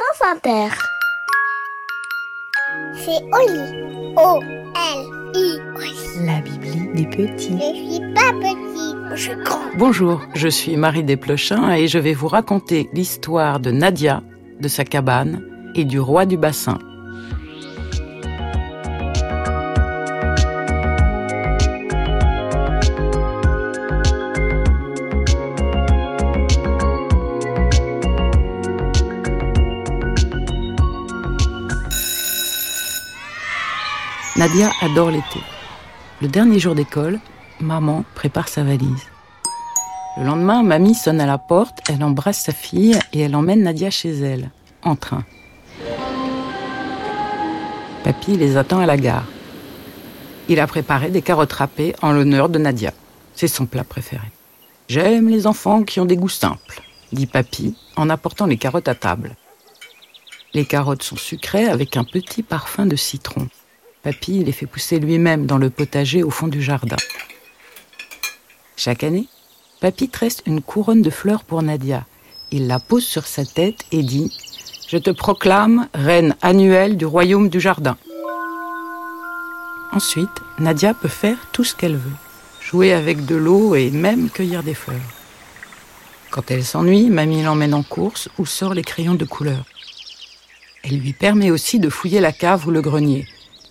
[0.00, 0.68] France Inter.
[2.94, 4.14] C'est Oli.
[4.16, 5.58] O-L-I.
[6.24, 7.58] La Bibli des petits.
[7.58, 9.60] Je suis pas petite, je suis grand.
[9.76, 14.22] Bonjour, je suis Marie Desplechin et je vais vous raconter l'histoire de Nadia,
[14.58, 15.42] de sa cabane
[15.74, 16.78] et du roi du bassin.
[34.36, 35.40] Nadia adore l'été.
[36.22, 37.18] Le dernier jour d'école,
[37.60, 39.06] maman prépare sa valise.
[40.16, 43.90] Le lendemain, mamie sonne à la porte, elle embrasse sa fille et elle emmène Nadia
[43.90, 44.50] chez elle,
[44.82, 45.24] en train.
[48.04, 49.26] Papy les attend à la gare.
[50.48, 52.92] Il a préparé des carottes râpées en l'honneur de Nadia.
[53.34, 54.30] C'est son plat préféré.
[54.88, 58.94] J'aime les enfants qui ont des goûts simples, dit Papy en apportant les carottes à
[58.94, 59.34] table.
[60.54, 63.48] Les carottes sont sucrées avec un petit parfum de citron.
[64.02, 66.96] Papy les fait pousser lui-même dans le potager au fond du jardin.
[68.76, 69.26] Chaque année,
[69.80, 72.06] Papy tresse une couronne de fleurs pour Nadia.
[72.50, 74.32] Il la pose sur sa tête et dit
[74.88, 77.96] Je te proclame reine annuelle du royaume du jardin.
[79.92, 82.16] Ensuite, Nadia peut faire tout ce qu'elle veut
[82.70, 85.00] jouer avec de l'eau et même cueillir des fleurs.
[86.30, 89.64] Quand elle s'ennuie, mamie l'emmène en course ou sort les crayons de couleur.
[90.84, 93.26] Elle lui permet aussi de fouiller la cave ou le grenier.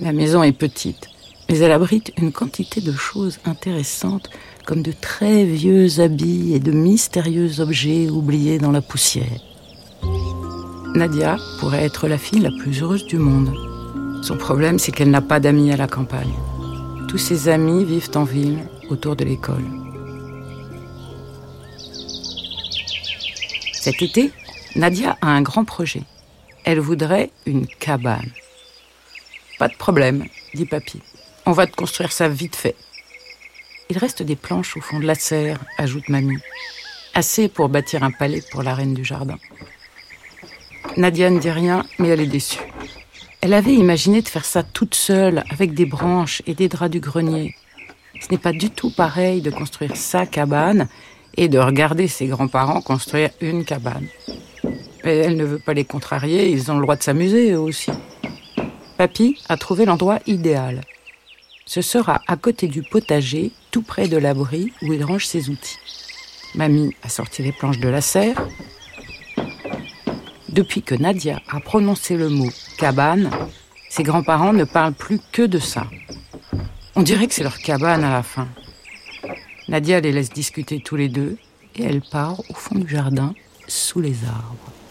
[0.00, 1.10] La maison est petite,
[1.50, 4.30] mais elle abrite une quantité de choses intéressantes
[4.64, 9.42] comme de très vieux habits et de mystérieux objets oubliés dans la poussière.
[10.94, 13.52] Nadia pourrait être la fille la plus heureuse du monde.
[14.22, 16.32] Son problème, c'est qu'elle n'a pas d'amis à la campagne.
[17.08, 19.64] Tous ses amis vivent en ville, autour de l'école.
[23.74, 24.30] Cet été,
[24.74, 26.02] Nadia a un grand projet.
[26.64, 28.30] Elle voudrait une cabane.
[29.62, 31.00] Pas de problème, dit Papy.
[31.46, 32.74] On va te construire ça vite fait.
[33.90, 36.42] Il reste des planches au fond de la serre, ajoute Mamie.
[37.14, 39.38] Assez pour bâtir un palais pour la reine du jardin.
[40.96, 42.58] Nadia ne dit rien, mais elle est déçue.
[43.40, 46.98] Elle avait imaginé de faire ça toute seule, avec des branches et des draps du
[46.98, 47.54] grenier.
[48.20, 50.88] Ce n'est pas du tout pareil de construire sa cabane
[51.36, 54.08] et de regarder ses grands-parents construire une cabane.
[55.04, 57.92] Mais elle ne veut pas les contrarier, ils ont le droit de s'amuser eux aussi.
[59.02, 60.82] Papy a trouvé l'endroit idéal.
[61.66, 65.76] Ce sera à côté du potager, tout près de l'abri où il range ses outils.
[66.54, 68.46] Mamie a sorti les planches de la serre.
[70.50, 72.48] Depuis que Nadia a prononcé le mot
[72.78, 73.28] cabane,
[73.90, 75.88] ses grands-parents ne parlent plus que de ça.
[76.94, 78.46] On dirait que c'est leur cabane à la fin.
[79.66, 81.38] Nadia les laisse discuter tous les deux
[81.74, 83.34] et elle part au fond du jardin,
[83.66, 84.81] sous les arbres.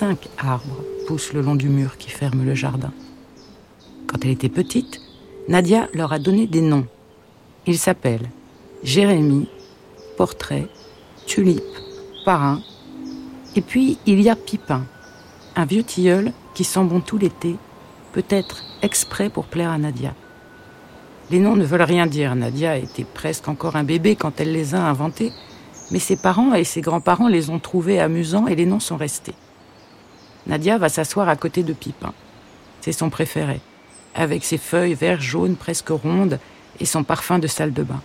[0.00, 2.92] Cinq arbres poussent le long du mur qui ferme le jardin.
[4.06, 5.00] Quand elle était petite,
[5.48, 6.86] Nadia leur a donné des noms.
[7.66, 8.30] Ils s'appellent
[8.84, 9.48] Jérémie,
[10.16, 10.68] Portrait,
[11.26, 11.64] Tulipe,
[12.24, 12.60] Parrain,
[13.56, 14.84] et puis il y a Pipin,
[15.56, 17.56] un vieux tilleul qui sent bon tout l'été,
[18.12, 20.14] peut-être exprès pour plaire à Nadia.
[21.32, 22.36] Les noms ne veulent rien dire.
[22.36, 25.32] Nadia était presque encore un bébé quand elle les a inventés,
[25.90, 29.34] mais ses parents et ses grands-parents les ont trouvés amusants et les noms sont restés.
[30.48, 32.12] Nadia va s'asseoir à côté de Pipin.
[32.80, 33.60] C'est son préféré,
[34.14, 36.38] avec ses feuilles vert jaune presque rondes
[36.80, 38.00] et son parfum de salle de bain.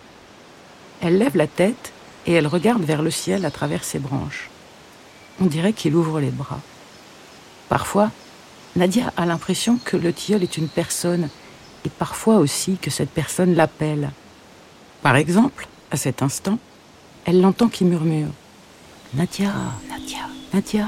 [1.02, 1.94] Elle lève la tête
[2.26, 4.50] et elle regarde vers le ciel à travers ses branches.
[5.42, 6.60] On dirait qu'il ouvre les bras.
[7.70, 8.12] Parfois,
[8.76, 11.30] Nadia a l'impression que le tilleul est une personne
[11.86, 14.12] et parfois aussi que cette personne l'appelle.
[15.02, 16.60] Par exemple, à cet instant,
[17.26, 18.30] elle l'entend qui murmure
[19.14, 19.54] Nadia,
[19.90, 20.88] Nadia, Nadia.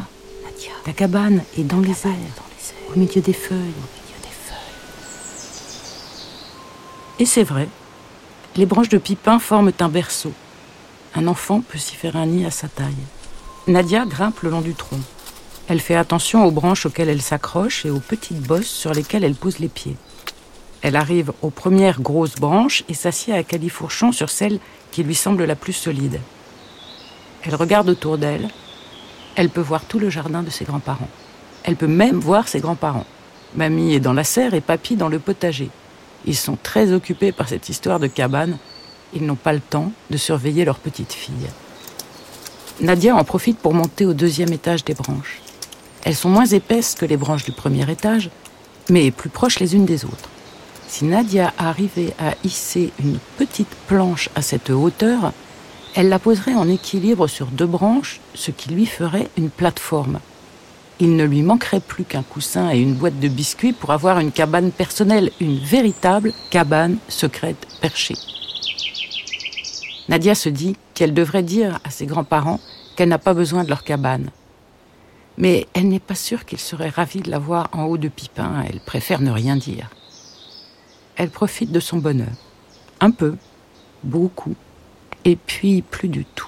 [0.84, 3.60] Ta cabane est dans, les, airs, au milieu des feuilles.
[7.18, 7.68] Et c'est vrai,
[8.56, 10.34] les branches de pipin forment un berceau.
[11.16, 12.94] Un enfant peut s'y faire un nid à sa taille.
[13.68, 15.00] Nadia grimpe le long du tronc.
[15.68, 19.36] Elle fait attention aux branches auxquelles elle s'accroche et aux petites bosses sur lesquelles elle
[19.36, 19.96] pose les pieds.
[20.82, 24.60] Elle arrive aux premières grosses branches et s'assied à califourchon sur celle
[24.92, 26.20] qui lui semble la plus solide.
[27.44, 28.50] Elle regarde autour d'elle.
[29.36, 31.10] Elle peut voir tout le jardin de ses grands-parents.
[31.64, 33.06] Elle peut même voir ses grands-parents.
[33.56, 35.70] Mamie est dans la serre et papy dans le potager.
[36.26, 38.58] Ils sont très occupés par cette histoire de cabane.
[39.14, 41.50] Ils n'ont pas le temps de surveiller leur petite fille.
[42.82, 45.42] Nadia en profite pour monter au deuxième étage des branches.
[46.04, 48.30] Elles sont moins épaisses que les branches du premier étage,
[48.90, 50.30] mais plus proches les unes des autres.
[50.88, 55.34] Si Nadia arrivait à hisser une petite planche à cette hauteur,
[55.98, 60.20] Elle la poserait en équilibre sur deux branches, ce qui lui ferait une plateforme.
[61.00, 64.34] Il ne lui manquerait plus qu'un coussin et une boîte de biscuits pour avoir une
[64.34, 68.16] cabane personnelle, une véritable cabane secrète perchée.
[70.10, 72.60] Nadia se dit qu'elle devrait dire à ses grands-parents
[72.98, 74.32] qu'elle n'a pas besoin de leur cabane.
[75.38, 78.66] Mais elle n'est pas sûre qu'ils seraient ravis de la voir en haut de Pipin,
[78.70, 79.90] elle préfère ne rien dire.
[81.16, 82.36] Elle profite de son bonheur.
[83.00, 83.36] Un peu,
[84.04, 84.56] beaucoup,
[85.26, 86.48] et puis plus du tout.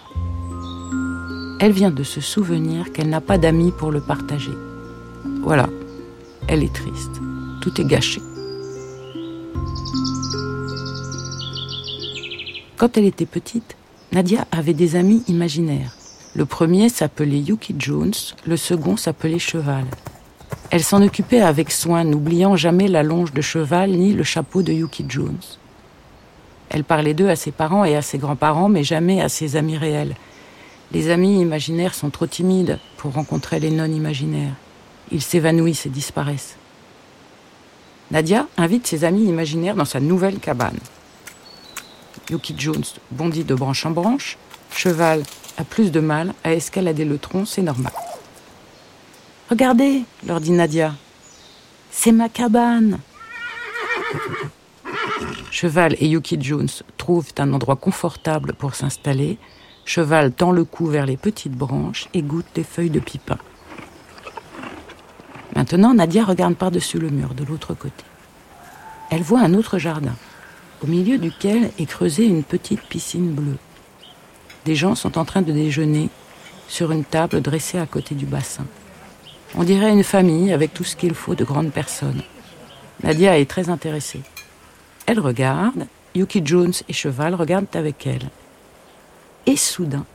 [1.59, 4.53] Elle vient de se souvenir qu'elle n'a pas d'amis pour le partager.
[5.41, 5.67] Voilà,
[6.47, 7.19] elle est triste.
[7.61, 8.21] Tout est gâché.
[12.77, 13.75] Quand elle était petite,
[14.11, 15.95] Nadia avait des amis imaginaires.
[16.35, 18.13] Le premier s'appelait Yuki Jones,
[18.45, 19.85] le second s'appelait Cheval.
[20.69, 24.71] Elle s'en occupait avec soin, n'oubliant jamais la longe de cheval ni le chapeau de
[24.71, 25.39] Yuki Jones.
[26.69, 29.77] Elle parlait d'eux à ses parents et à ses grands-parents, mais jamais à ses amis
[29.77, 30.15] réels.
[30.91, 34.53] Les amis imaginaires sont trop timides pour rencontrer les non imaginaires.
[35.11, 36.57] Ils s'évanouissent et disparaissent.
[38.11, 40.79] Nadia invite ses amis imaginaires dans sa nouvelle cabane.
[42.29, 44.37] Yuki Jones bondit de branche en branche.
[44.71, 45.23] Cheval
[45.57, 47.93] a plus de mal à escalader le tronc, c'est normal.
[49.49, 50.93] Regardez, leur dit Nadia.
[51.91, 52.99] C'est ma cabane.
[55.59, 59.39] Cheval et Yuki Jones trouvent un endroit confortable pour s'installer.
[59.85, 63.39] Cheval tend le cou vers les petites branches et goûte les feuilles de pipin.
[65.55, 68.03] Maintenant, Nadia regarde par-dessus le mur de l'autre côté.
[69.09, 70.13] Elle voit un autre jardin,
[70.83, 73.57] au milieu duquel est creusée une petite piscine bleue.
[74.65, 76.11] Des gens sont en train de déjeuner
[76.67, 78.67] sur une table dressée à côté du bassin.
[79.55, 82.21] On dirait une famille avec tout ce qu'il faut de grandes personnes.
[83.01, 84.21] Nadia est très intéressée.
[85.07, 88.29] Elle regarde, Yuki Jones et Cheval regardent avec elle.
[89.45, 90.05] Et soudain,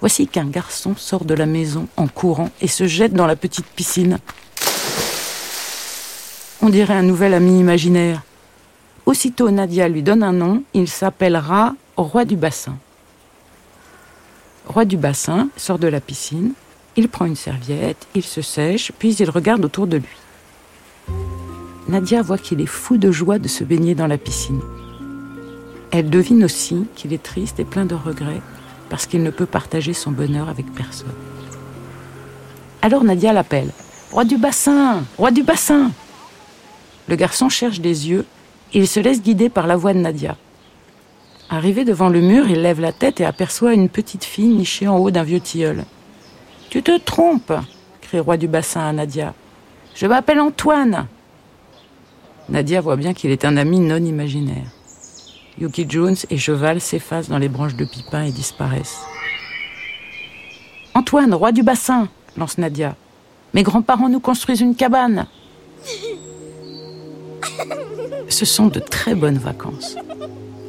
[0.00, 3.66] voici qu'un garçon sort de la maison en courant et se jette dans la petite
[3.66, 4.18] piscine.
[6.60, 8.22] On dirait un nouvel ami imaginaire.
[9.06, 12.76] Aussitôt Nadia lui donne un nom, il s'appellera Roi du bassin.
[14.66, 16.52] Roi du bassin sort de la piscine,
[16.96, 20.21] il prend une serviette, il se sèche, puis il regarde autour de lui.
[21.92, 24.62] Nadia voit qu'il est fou de joie de se baigner dans la piscine.
[25.90, 28.40] Elle devine aussi qu'il est triste et plein de regrets
[28.88, 31.12] parce qu'il ne peut partager son bonheur avec personne.
[32.80, 33.72] Alors Nadia l'appelle.
[34.10, 35.90] Roi du bassin Roi du bassin
[37.08, 38.24] Le garçon cherche des yeux
[38.72, 40.38] et il se laisse guider par la voix de Nadia.
[41.50, 44.96] Arrivé devant le mur, il lève la tête et aperçoit une petite fille nichée en
[44.96, 45.84] haut d'un vieux tilleul.
[46.70, 47.52] Tu te trompes
[48.00, 49.34] crie Roi du bassin à Nadia.
[49.94, 51.06] Je m'appelle Antoine
[52.52, 54.70] Nadia voit bien qu'il est un ami non imaginaire.
[55.58, 59.00] Yuki Jones et Cheval s'effacent dans les branches de pipin et disparaissent.
[60.92, 62.94] Antoine, roi du bassin, lance Nadia.
[63.54, 65.26] Mes grands-parents nous construisent une cabane.
[68.28, 69.96] Ce sont de très bonnes vacances.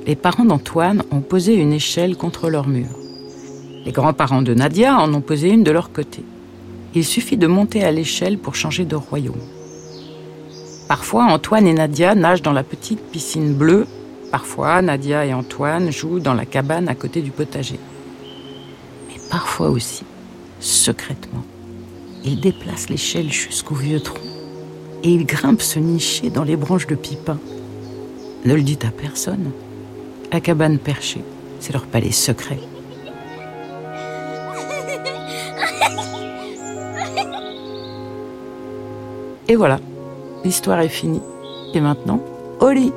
[0.07, 2.87] Les parents d'Antoine ont posé une échelle contre leur mur.
[3.83, 6.23] Les grands-parents de Nadia en ont posé une de leur côté.
[6.95, 9.35] Il suffit de monter à l'échelle pour changer de royaume.
[10.87, 13.87] Parfois, Antoine et Nadia nagent dans la petite piscine bleue.
[14.31, 17.79] Parfois, Nadia et Antoine jouent dans la cabane à côté du potager.
[19.07, 20.03] Mais parfois aussi,
[20.59, 21.43] secrètement,
[22.23, 24.19] ils déplacent l'échelle jusqu'au vieux tronc
[25.03, 27.37] et ils grimpent se nicher dans les branches de pipin.
[28.45, 29.51] Ne le dites à personne.
[30.31, 31.23] La cabane perchée,
[31.59, 32.59] c'est leur palais secret.
[39.47, 39.79] Et voilà,
[40.43, 41.21] l'histoire est finie.
[41.73, 42.19] Et maintenant,
[42.59, 42.93] au lit